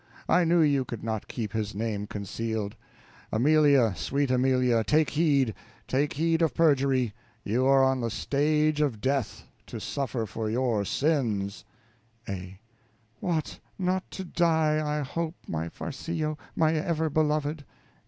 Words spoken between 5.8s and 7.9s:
take heed of perjury; you are